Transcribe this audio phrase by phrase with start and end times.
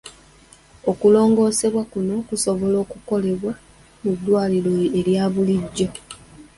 [0.91, 3.53] Okulongoosebwa kuno kusobola okukolebwa
[4.03, 5.87] mu ddwaliro erya bulijjo.